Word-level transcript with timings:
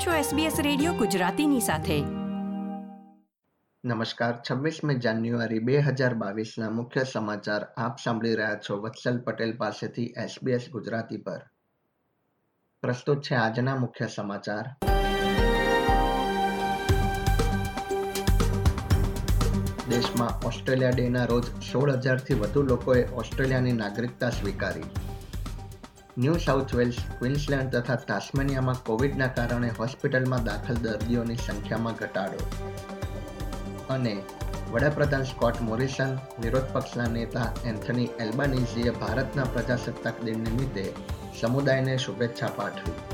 આપ 0.00 0.06
છો 0.06 0.36
SBS 0.36 0.62
radio 0.62 0.92
ગુજરાતીની 0.92 1.60
સાથે. 1.60 2.00
નમસ્કાર, 3.84 4.40
છવ્વીસમી 4.50 4.94
જાન્યુઆરી 4.94 5.58
બે 5.58 5.78
હજાર 5.78 6.14
બાવીસના 6.14 6.70
મુખ્ય 6.70 7.04
સમાચાર 7.12 7.64
આપ 7.76 7.96
સાંભળી 8.04 8.34
રહ્યા 8.34 8.54
છો 8.54 8.80
વત્સલ 8.80 9.20
પટેલ 9.20 9.56
પાસેથી 9.56 10.04
SBS 10.04 10.70
ગુજરાતી 10.72 11.16
પર. 11.16 11.42
પ્રસ્તુત 12.82 13.22
છે 13.22 13.34
આજના 13.34 13.76
મુખ્ય 13.76 14.06
સમાચાર. 14.06 14.76
દેશમાં 19.90 20.46
ઓસ્ટ્રેલિયા 20.46 20.90
ડેના 20.90 21.24
રોજ 21.24 21.44
સોળ 21.44 21.92
હજારથી 21.92 22.34
વધુ 22.34 22.62
લોકોએ 22.62 23.04
ઓસ્ટ્રેલિયાની 23.04 23.72
નાગરિકતા 23.72 24.30
સ્વીકારી. 24.30 24.84
ન્યૂ 26.18 26.34
સાઉથ 26.34 26.74
વેલ્સ 26.74 26.96
ક્વિન્સલેન્ડ 27.18 27.76
તથા 27.76 27.96
તાસ્મેનિયામાં 27.96 28.74
કોવિડના 28.84 29.26
કારણે 29.26 29.68
હોસ્પિટલમાં 29.68 30.44
દાખલ 30.44 30.74
દર્દીઓની 30.74 31.36
સંખ્યામાં 31.36 31.92
ઘટાડો. 31.92 32.38
અને 33.90 34.22
વડાપ્રધાન 34.72 35.22
સ્કોટ 35.22 35.60
મોરિસન, 35.60 36.18
વિરોધ 36.40 36.64
પક્ષના 36.72 37.06
નેતા 37.06 37.52
એન્થની 37.66 38.08
એલ્બાનીઝીએ 38.20 38.90
ભારતના 38.90 39.44
પ્રજાસત્તાક 39.44 40.24
દિન 40.24 40.38
નિમિત્તે 40.38 40.92
સમુદાયને 41.40 41.96
શુભેચ્છા 41.96 42.46
પાઠવી. 42.46 43.09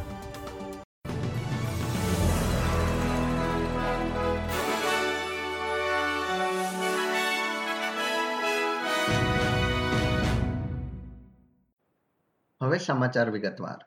હવે 12.62 12.78
સમાચાર 12.78 13.30
વિગતવાર. 13.30 13.87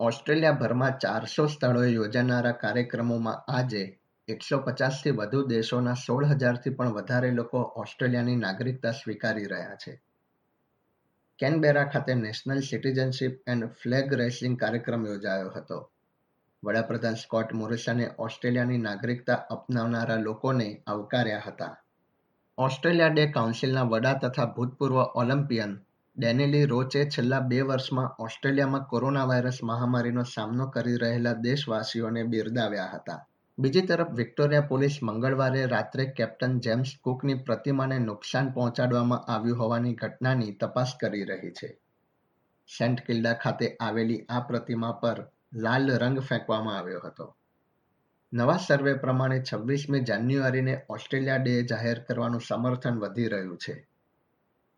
ઓસ્ટ્રેલિયાભરમાં 0.00 0.98
ચારસો 0.98 1.46
સ્થળોએ 1.46 1.88
યોજાનારા 1.88 2.52
કાર્યક્રમોમાં 2.52 3.52
આજે 3.52 4.00
એકસો 4.28 4.58
પચાસથી 4.58 5.10
વધુ 5.10 5.46
દેશોના 5.46 5.92
સોળ 5.92 6.24
હજારથી 6.24 6.70
પણ 6.70 6.88
વધારે 6.88 7.30
લોકો 7.30 7.58
ઓસ્ટ્રેલિયાની 7.58 8.36
નાગરિકતા 8.36 8.90
સ્વીકારી 8.90 9.44
રહ્યા 9.44 9.74
છે. 9.74 10.02
કેનબેરા 11.38 11.84
ખાતે 11.84 12.14
national 12.14 12.60
citizenship 12.60 13.40
and 13.46 13.66
flag 13.66 14.14
raising 14.14 14.60
કાર્યક્રમ 14.60 15.06
યોજાયો 15.06 15.50
હતો. 15.50 15.90
વડાપ્રધાન 16.64 17.14
સ્કોટ 17.14 17.52
મોરિસને 17.52 18.10
ઓસ્ટ્રેલિયાની 18.18 18.78
નાગરિકતા 18.78 19.34
અપનાવનારા 19.34 20.16
લોકોને 20.16 20.82
આવકાર્યા 20.86 21.42
હતા. 21.46 21.76
ઓસ્ટ્રેલિયા 22.58 23.08
ડે 23.08 23.32
કાઉન્સિલના 23.32 23.82
વડા 23.82 24.14
તથા 24.14 24.44
ભૂતપૂર્વ 24.44 24.96
ઓલિમ્પિયન 24.96 25.84
ડેનિલી 26.18 26.64
રોચે 26.64 27.04
છેલ્લા 27.04 27.40
બે 27.40 27.60
વર્ષમાં 27.60 28.16
ઓસ્ટ્રેલિયામાં 28.18 28.84
કોરોના 28.84 29.24
વાયરસ 29.24 29.58
મહામારીનો 29.62 30.22
સામનો 30.22 30.66
કરી 30.66 30.96
રહેલા 30.96 31.32
દેશવાસીઓને 31.32 32.22
બિરદાવ્યા 32.22 32.90
હતા. 32.94 33.26
બીજી 33.58 33.80
તરફ, 33.80 34.10
વિક્ટોરિયા 34.10 34.60
પોલીસ 34.60 34.98
મંગળવારે 35.02 35.66
રાત્રે 35.66 36.04
કેપ્ટન 36.06 36.60
જેમ્સ 36.60 36.90
કુકની 37.02 37.34
પ્રતિમાને 37.34 37.98
નુકસાન 37.98 38.50
પહોંચાડવામાં 38.50 39.32
આવ્યું 39.32 39.58
હોવાની 39.58 39.94
ઘટનાની 39.94 40.52
તપાસ 40.52 40.92
કરી 41.00 41.24
રહી 41.24 41.50
છે. 41.50 41.78
સેન્ટ 42.78 43.00
કિલ્ડા 43.06 43.32
ખાતે 43.32 43.76
આવેલી 43.80 44.26
આ 44.28 44.40
પ્રતિમા 44.40 44.92
પર 44.92 45.26
લાલ 45.54 45.98
રંગ 45.98 46.20
ફેંકવામાં 46.20 46.78
આવ્યો 46.78 47.00
હતો. 47.04 47.36
નવા 48.32 48.56
સર્વે 48.56 48.94
પ્રમાણે 48.94 49.42
છવ્વીસમી 49.52 50.00
જાન્યુઆરીને 50.00 50.82
ઓસ્ટ્રેલિયા 50.88 51.36
ડે 51.36 51.62
જાહેર 51.62 51.98
કરવાનું 51.98 52.40
સમર્થન 52.40 52.98
વધી 52.98 53.28
રહ્યું 53.28 53.56
છે. 53.56 53.91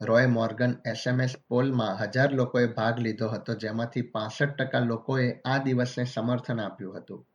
રોય 0.00 0.26
મોર્ગન 0.26 0.76
એસએમએસ 0.86 1.34
પોલમાં 1.48 1.96
હજાર 1.96 2.32
લોકોએ 2.32 2.66
ભાગ 2.66 2.98
લીધો 2.98 3.28
હતો, 3.28 3.54
જેમાંથી 3.54 4.02
પાસઠ 4.02 4.56
ટકા 4.56 4.78
લોકોએ 4.78 5.40
આ 5.44 5.58
દિવસને 5.58 6.04
સમર્થન 6.04 6.60
આપ્યું 6.60 6.96
હતું. 6.96 7.26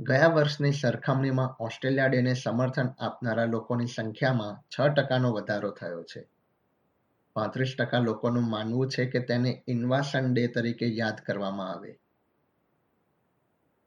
ગયા 0.00 0.26
વર્ષની 0.26 0.72
સરખામણીમાં 0.72 1.56
ઓસ્ટ્રેલિયા 1.60 2.06
ડેને 2.06 2.34
સમર્થન 2.34 2.88
આપનારા 2.98 3.44
લોકોની 3.44 3.86
સંખ્યામાં 3.86 4.62
છ 4.68 4.94
ટકાનો 4.94 5.32
વધારો 5.32 5.70
થયો 5.70 6.02
છે. 6.02 6.28
પાંત્રીસ 7.32 7.74
ટકા 7.78 7.98
લોકોનું 7.98 8.50
માનવું 8.50 8.88
છે 8.88 9.06
કે 9.06 9.20
તેને 9.20 9.62
ઇન્વાસન 9.68 10.34
ડે 10.34 10.46
તરીકે 10.46 10.86
યાદ 10.86 11.20
કરવામાં 11.26 11.70
આવે. 11.70 11.98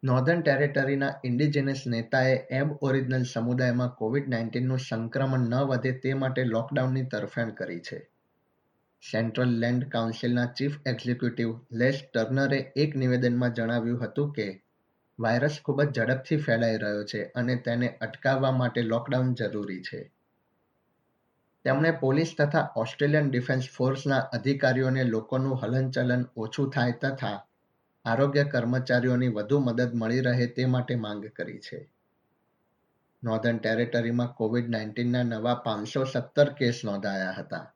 નોર્ધન 0.05 0.41
ટેરેટરીના 0.41 1.13
ઇન્ડિજિનસ 1.23 1.83
નેતાએ 1.87 2.47
એબ 2.49 2.71
ઓરિજિનલ 2.81 3.23
સમુદાયમાં 3.23 3.89
કોવિડ 3.89 4.29
નાઇન્ટીનનું 4.29 4.79
સંક્રમણ 4.79 5.39
ન 5.39 5.55
વધે 5.55 5.91
તે 5.91 6.13
માટે 6.13 6.43
લોકડાઉનની 6.43 7.05
તરફેણ 7.05 7.49
કરી 7.49 7.79
છે. 7.79 8.09
સેન્ટ્રલ 9.11 9.47
લેન્ડ 9.47 9.89
કાઉન્સિલના 9.89 10.45
ચીફ 10.45 10.77
એક્ઝિક્યુટિવ 10.85 11.59
લેસ 11.71 12.01
ટર્નરે 12.13 12.73
એક 12.75 12.95
નિવેદનમાં 12.95 13.53
જણાવ્યું 13.53 14.03
હતું 14.03 14.33
કે 14.33 14.63
વાયરસ 15.19 15.59
ખૂબ 15.65 15.83
જ 15.83 15.99
ઝડપથી 15.99 16.37
ફેલાઈ 16.37 16.77
રહ્યો 16.77 17.03
છે 17.03 17.23
અને 17.23 17.55
તેને 17.55 17.97
અટકાવવા 18.01 18.51
માટે 18.51 18.81
લોકડાઉન 18.81 19.33
જરૂરી 19.33 19.81
છે. 19.81 20.11
તેમણે 21.63 21.91
પોલીસ 21.91 22.35
તથા 22.37 22.73
ઓસ્ટ્રેલિયન 22.75 23.29
ડિફેન્સ 23.29 23.69
ફોર્સના 23.69 24.17
અધિકારીઓને 24.17 25.03
લોકોનું 25.03 25.59
હલનચલન 25.63 26.25
ઓછું 26.37 26.71
થાય 26.71 26.91
તથા 26.91 27.47
આરોગ્ય 28.05 28.43
કર્મચારીઓની 28.43 29.27
વધુ 29.27 29.59
મદદ 29.59 29.93
મળી 29.93 30.21
રહે 30.21 30.47
તે 30.47 30.65
માટે 30.65 30.95
માંગ 30.95 31.25
કરી 31.25 31.59
છે. 31.59 31.89
નોર્ધન 33.23 33.57
ટેરેટરીમાં 33.57 34.33
કોવિડ 34.33 34.69
નાઇન્ટીનના 34.69 35.23
નવા 35.23 35.55
પાંચસો 35.55 36.03
સત્તર 36.03 36.49
કેસ 36.49 36.81
નોંધાયા 36.85 37.31
હતા. 37.31 37.73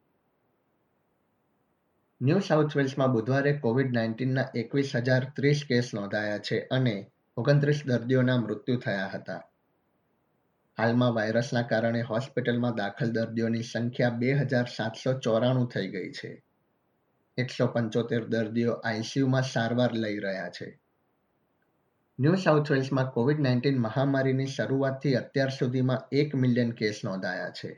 ન્યૂ 2.21 2.39
સાઉથ 2.39 2.75
વેલ્સમાં 2.77 3.11
બુધવારે 3.11 3.53
કોવિડ 3.53 3.93
નાઇન્ટીનના 3.93 4.49
એકવીસ 4.55 4.95
હજાર 4.95 5.31
ત્રીસ 5.35 5.63
કેસ 5.69 5.93
નોંધાયા 5.93 6.37
છે 6.37 6.67
અને 6.71 7.11
ઓગણત્રીસ 7.37 7.81
દર્દીઓના 7.85 8.37
મૃત્યુ 8.37 8.77
થયા 8.77 9.07
હતા. 9.07 9.41
હાલમાં 10.77 11.13
વાયરસના 11.13 11.61
કારણે 11.61 12.01
હોસ્પિટલમાં 12.01 12.75
દાખલ 12.75 13.11
દર્દીઓની 13.11 13.63
સંખ્યા 13.63 14.09
બે 14.09 14.33
હજાર 14.33 14.65
સાતસો 14.65 15.19
ચોરાણું 15.19 15.67
થઈ 15.67 15.87
ગઈ 15.87 16.11
છે. 16.11 16.43
એકસો 17.41 17.67
પંચોતેર 17.73 18.23
દર્દીઓ 18.27 18.77
આઈસીયુમાં 18.83 19.49
સારવાર 19.49 19.91
લઈ 20.03 20.19
રહ્યા 20.19 20.53
છે. 20.57 20.69
ન્યૂ 22.19 22.39
સાઉથ 22.43 22.71
વેલ્સમાં 22.71 23.11
કોવિડ 23.11 23.43
નાઇન્ટીન 23.45 23.77
મહામારીની 23.81 24.53
શરૂઆતથી 24.55 25.13
અત્યાર 25.15 25.53
સુધીમાં 25.57 26.17
એક 26.21 26.35
મિલિયન 26.35 26.73
કેસ 26.79 27.03
નોંધાયા 27.03 27.57
છે. 27.59 27.71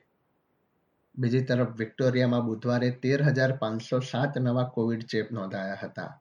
બીજી 1.17 1.44
તરફ 1.44 1.73
વિક્ટોરિયામાં 1.77 2.45
બુધવારે 2.45 2.89
તેર 3.03 3.23
હજાર 3.23 3.53
પાંચસો 3.57 3.99
સાત 4.11 4.38
નવા 4.39 4.69
કોવિડ 4.75 5.03
ચેપ 5.11 5.31
નોંધાયા 5.31 5.81
હતા, 5.81 6.11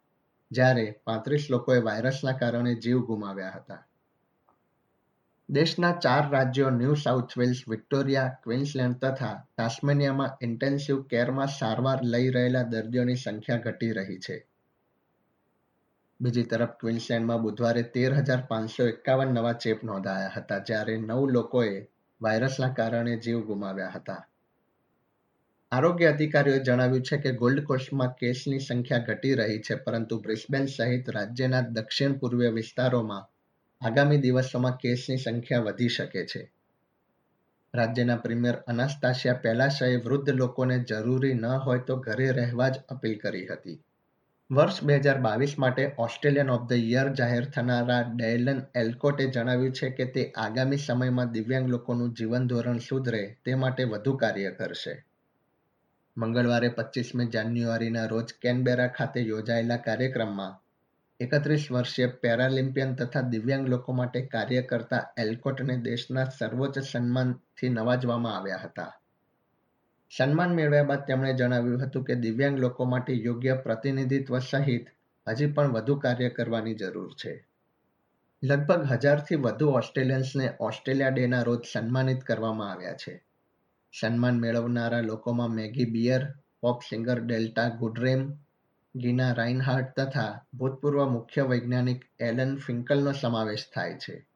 જ્યારે 0.51 0.85
પાંત્રીસ 1.05 1.47
લોકોએ 1.51 1.79
વાયરસના 1.89 2.39
કારણે 2.41 2.75
જીવ 2.85 3.07
ગુમાવ્યા 3.11 3.57
હતા. 3.57 3.83
દેશના 5.51 5.93
ચાર 5.93 6.25
રાજ્યો 6.33 6.71
New 6.71 6.97
South 7.05 7.33
Wales 7.39 7.61
Victoria 7.69 8.35
Queensland 8.43 8.97
તથા 8.97 9.31
ટાસ્મેનિયામાં 9.39 10.37
ઇન્ટેન્સિવ 10.41 10.99
કેરમાં 11.03 11.49
સારવાર 11.49 12.05
લઈ 12.13 12.29
રહેલા 12.37 12.63
દર્દીઓની 12.63 13.17
સંખ્યા 13.17 13.57
ઘટી 13.57 13.89
રહી 13.93 14.19
છે. 14.19 14.37
બીજી 16.21 16.45
તરફ 16.45 16.77
ક્વિન્સલેન્ડમાં 16.81 17.43
બુધવારે 17.43 17.83
તેર 17.97 18.15
હજાર 18.19 18.45
પાંચસો 18.51 18.87
એકાવન 18.87 19.35
નવા 19.35 19.53
ચેપ 19.55 19.83
નોંધાયા 19.83 20.37
હતા, 20.37 20.59
જ્યારે 20.59 20.97
નવ 20.99 21.27
લોકોએ 21.31 21.75
વાયરસના 22.21 22.69
કારણે 22.69 23.17
જીવ 23.17 23.43
ગુમાવ્યા 23.51 23.91
હતા. 23.91 24.21
આરોગ્ય 25.73 26.13
અધિકારીઓએ 26.13 26.61
જણાવ્યું 26.61 27.03
છે 27.03 27.17
કે 27.17 27.33
ગોલ્ડ 27.33 27.65
કોસ્ટમાં 27.65 28.15
કેસની 28.15 28.61
સંખ્યા 28.61 28.99
ઘટી 28.99 29.35
રહી 29.35 29.59
છે, 29.59 29.75
પરંતુ 29.75 30.21
બ્રિસ્બેન 30.21 30.67
સહિત 30.69 31.13
રાજ્યના 31.19 31.61
દક્ષિણ 31.61 32.19
પૂર્વીય 32.19 32.51
વિસ્તારોમાં 32.51 33.29
આગામી 33.81 34.17
દિવસોમાં 34.17 34.77
કેસની 34.77 35.17
સંખ્યા 35.17 35.61
વધી 35.61 35.89
શકે 35.89 36.27
છે. 36.27 36.53
રાજ્યના 37.75 38.17
પ્રીમિયર 38.17 38.55
અનાસ્તાશિયા 38.55 39.35
પેલાશાએ 39.35 39.97
વૃદ્ધ 39.97 40.31
લોકોને 40.31 40.79
જરૂરી 40.79 41.35
ન 41.35 41.47
હોય 41.47 41.79
તો 41.79 41.97
ઘરે 41.97 42.31
રહેવા 42.31 42.69
જ 42.69 42.79
અપીલ 42.89 43.19
કરી 43.19 43.47
હતી. 43.47 43.83
વર્ષ 44.53 44.83
બે 44.83 44.97
હજાર 44.97 45.21
બાવીસ 45.21 45.59
માટે 45.59 45.95
ઓસ્ટ્રેલિયન 45.99 46.51
ઓફ 46.51 46.69
ધ 46.69 46.73
યર 46.73 47.13
જાહેર 47.13 47.45
થનારા 47.45 48.03
ડેલન 48.03 48.63
એલ્કોટે 48.75 49.27
જણાવ્યું 49.27 49.73
છે 49.73 49.91
કે 49.91 50.05
તે 50.05 50.33
આગામી 50.37 50.77
સમયમાં 50.77 51.31
દિવ્યાંગ 51.31 51.69
લોકોનું 51.69 52.15
જીવન 52.15 52.47
ધોરણ 52.47 52.79
સુધરે 52.79 53.37
તે 53.45 53.55
માટે 53.55 53.85
વધુ 53.85 54.17
કાર્ય 54.17 54.51
કરશે. 54.51 55.05
મંગળવારે 56.17 56.69
પચીસમી 56.69 57.27
જાન્યુઆરીના 57.27 58.07
રોજ 58.07 58.35
કેનબેરા 58.43 58.87
ખાતે 58.87 59.21
યોજાયેલા 59.21 59.77
કાર્યક્રમમાં 59.77 60.70
એકત્રીસ 61.21 61.67
વર્ષીય 61.71 62.07
પેરાલિમ્પિયન 62.07 62.95
તથા 62.95 63.21
દિવ્યાંગ 63.21 63.69
લોકો 63.69 63.93
માટે 63.93 64.27
કાર્ય 64.27 64.63
કરતા 64.63 65.13
એલ્કોટને 65.17 65.77
દેશના 65.77 66.25
સર્વોચ્ચ 66.25 66.79
સન્માનથી 66.79 67.69
નવાજવામાં 67.69 68.37
આવ્યા 68.37 68.57
હતા. 68.57 68.93
સન્માન 70.17 70.55
મેળવ્યા 70.55 70.83
બાદ 70.83 71.07
તેમણે 71.07 71.35
જણાવ્યું 71.35 71.83
હતું 71.83 72.05
કે 72.05 72.15
દિવ્યાંગ 72.15 72.59
લોકો 72.59 72.85
માટે 72.85 73.13
યોગ્ય 73.13 73.55
પ્રતિનિધિત્વ 73.55 74.39
સહિત 74.39 74.87
હજી 75.29 75.47
પણ 75.47 75.73
વધુ 75.73 75.99
કાર્ય 75.99 76.29
કરવાની 76.29 76.75
જરૂર 76.75 77.13
છે. 77.13 77.49
લગભગ 78.43 78.87
હજારથી 78.93 79.35
વધુ 79.35 79.67
ઓસ્ટ્રેલિયન્સને 79.67 80.57
ઓસ્ટ્રેલિયા 80.61 81.09
ડેના 81.09 81.43
રોજ 81.43 81.65
સન્માનિત 81.73 82.21
કરવામાં 82.21 82.73
આવ્યા 82.73 82.93
છે. 82.93 83.25
સન્માન 84.01 84.39
મેળવનારા 84.39 85.01
લોકોમાં 85.01 85.49
Maggie 85.49 85.85
Beer, 85.85 86.27
pop 86.61 86.81
singer 86.83 87.21
Delta 87.21 87.69
Goodrem 87.69 88.33
Gina 88.95 89.33
Rinehart 89.33 90.01
તથા 90.01 90.47
ભૂતપૂર્વ 90.55 91.11
મુખ્ય 91.11 91.43
વૈજ્ઞાનિક 91.43 92.05
એલન 92.21 92.57
ફિંકલનો 92.57 93.13
સમાવેશ 93.13 93.69
થાય 93.75 93.95
છે. 93.95 94.27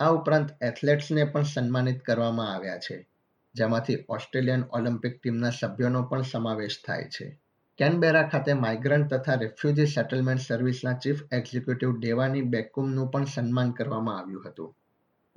આ 0.00 0.08
ઉપરાંત 0.08 0.50
એથ્લેટ્સને 0.62 1.24
પણ 1.24 1.42
સન્માનિત 1.42 2.02
કરવામાં 2.02 2.54
આવ્યા 2.54 2.78
છે, 2.78 3.08
જેમાંથી 3.54 4.04
ઓસ્ટ્રેલિયન 4.08 4.64
ઓલિમ્પિક 4.72 5.22
ટીમના 5.22 5.50
સભ્યોનો 5.50 6.02
પણ 6.02 6.22
સમાવેશ 6.22 6.82
થાય 6.86 7.04
છે. 7.04 7.40
કેનબેરા 7.78 8.28
ખાતે 8.28 8.52
માઇગ્રન્ટ 8.52 9.14
તથા 9.14 9.34
રેફ્યુજી 9.34 9.86
સેટલમેન્ટ 9.86 10.40
સર્વિસના 10.40 10.92
ચીફ 10.92 11.22
એક્ઝિક્યુટિવ 11.32 11.98
ડેવાની 11.98 12.42
બેકુમનું 12.42 13.10
પણ 13.10 13.24
સન્માન 13.24 13.70
કરવામાં 13.70 14.18
આવ્યું 14.18 14.48
હતું. 14.48 14.77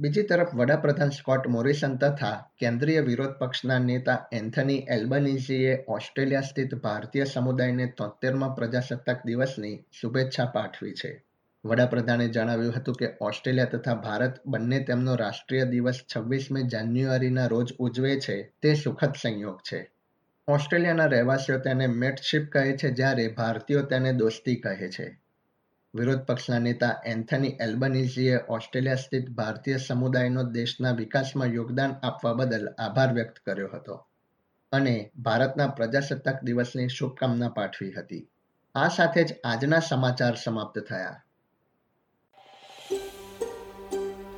બીજી 0.01 0.24
તરફ 0.24 0.56
વડાપ્રધાન 0.56 1.09
સ્કોટ 1.09 1.48
મોરિસન 1.48 1.95
તથા 1.95 2.50
કેન્દ્રીય 2.57 3.00
વિરોધ 3.00 3.30
પક્ષના 3.30 3.80
નેતા 3.80 4.25
એન્થની 4.31 4.86
એલ્બનીઝીએ 4.89 5.86
ઓસ્ટ્રેલિયા 5.88 6.42
સ્થિત 6.42 6.75
ભારતીય 6.75 7.24
સમુદાયને 7.24 7.94
તોતેરમાં 7.98 8.56
પ્રજાસત્તાક 8.56 9.25
દિવસની 9.25 9.86
શુભેચ્છા 9.92 10.45
પાઠવી 10.45 10.94
છે. 10.94 11.25
વડાપ્રધાને 11.65 12.27
જણાવ્યું 12.27 12.74
હતું 12.77 12.95
કે 12.95 13.09
ઓસ્ટ્રેલિયા 13.21 13.65
તથા 13.65 13.94
ભારત 13.94 14.45
બંને 14.45 14.80
તેમનો 14.80 15.15
રાષ્ટ્રીય 15.15 15.65
દિવસ 15.65 16.00
છવ્વીસમી 16.15 16.63
જાન્યુઆરીના 16.63 17.48
રોજ 17.48 17.74
ઉજવે 17.80 18.19
છે, 18.19 18.53
તે 18.62 18.74
સુખદ 18.74 19.13
સંયોગ 19.21 19.57
છે. 19.57 19.92
ઓસ્ટ્રેલિયાના 20.48 21.06
રહેવાસીઓ 21.06 21.57
તેને 21.57 21.88
મેટશિપ 21.88 22.51
કહે 22.51 22.77
છે, 22.77 22.92
જ્યારે 22.92 23.27
ભારતીયો 23.27 23.81
તેને 23.81 24.13
દોસ્તી 24.13 24.56
કહે 24.56 24.89
છે. 24.89 25.21
વિરોધ 25.95 26.19
પક્ષના 26.19 26.59
નેતા 26.59 27.01
એન્થની 27.05 27.57
એલ્બનીઝીએ 27.59 28.38
ઓસ્ટ્રેલિયા 28.49 28.95
સ્થિત 28.95 29.29
ભારતીય 29.29 29.77
સમુદાયનો 29.77 30.43
દેશના 30.43 30.91
વિકાસમાં 30.91 31.47
યોગદાન 31.47 31.95
આપવા 32.03 32.33
બદલ 32.33 32.67
આભાર 32.79 33.13
વ્યક્ત 33.13 33.39
કર્યો 33.45 33.69
હતો 33.73 34.07
અને 34.71 35.11
ભારતના 35.17 35.67
પ્રજાસત્તાક 35.67 36.43
દિવસની 36.43 36.88
શુભકામના 36.88 37.49
પાઠવી 37.49 37.91
હતી. 37.91 38.29
આ 38.75 38.88
સાથે 38.88 39.23
જ 39.23 39.35
આજના 39.45 39.79
સમાચાર 39.79 40.35
સમાપ્ત 40.35 40.79
થયા. 40.79 41.23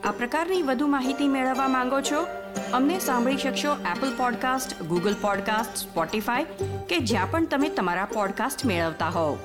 આ 0.04 0.12
પ્રકારની 0.12 0.62
વધુ 0.62 0.88
માહિતી 0.88 1.28
મેળવવા 1.28 1.68
માંગો 1.68 2.02
છો? 2.02 2.26
અમને 2.74 3.00
સાંભળી 3.00 3.38
શકશો 3.38 3.78
Apple 3.96 4.18
podcast 4.18 4.82
Google 4.84 5.14
podcast 5.22 5.78
Spotify 5.78 6.44
કે 6.90 7.00
જ્યાં 7.00 7.32
પણ 7.32 7.46
તમે 7.46 7.70
તમારા 7.70 8.06
પોડકાસ્ટ 8.06 8.66
મેળવતા 8.66 9.10
હોવ. 9.10 9.38